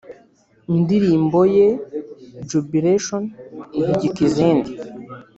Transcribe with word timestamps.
indirimbo 0.75 1.39
ye 1.55 1.67
Jubilation 2.49 3.23
ihigika 3.79 4.19
izindi 4.27 4.71